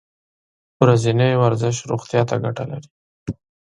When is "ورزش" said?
1.41-1.75